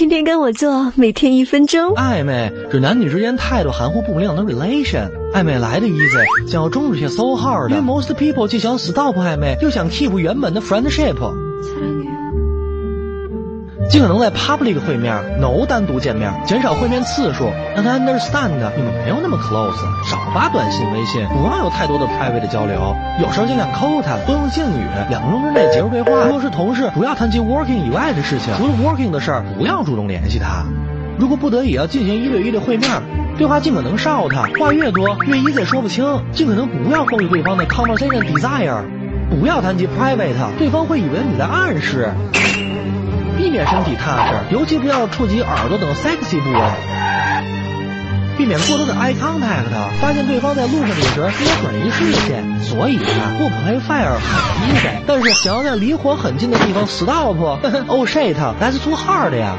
[0.00, 1.90] 天天跟我做，每天一分钟。
[1.90, 5.10] 暧昧指男女之间态度含糊不明的 relation。
[5.34, 7.68] 暧昧来的 easy，想要终止却 so hard。
[7.68, 11.16] 因为 most people 既想 stop 暧昧，又想 keep 原本的 friendship。
[13.90, 19.74] 尽可能在 public 会面，no 单独见面，减少会面次数，让他 understand 你们没有那么 close，
[20.08, 26.24] 少发短信、微信，不要有太多的 private 交流，有时候尽量抠他，多用敬语，两分钟之内结束对话。
[26.24, 30.64] 如果是同事，不要谈及 working 以外的事情，除了 working 的事儿，不要主动联系他。
[31.18, 32.88] 如果不得已要进行一对一的会面，
[33.36, 38.84] 对话尽可能少他，话越多越 easy 说不清，尽可能不要风雨对方的 conversation desire，
[39.28, 42.08] 不要谈及 private，对方会以为你在暗示。
[43.40, 46.60] 避免身体踏实尤其不要触及耳朵等 sexy 部位。
[48.36, 49.64] 避免过多的 eye contact，
[49.98, 52.44] 发现对方在路上的时，应该转移视线。
[52.60, 59.54] 所以啊，不 play fire 很 easy，但是想要在离火很近的地方 stop，oh shit，that's too hard 呀。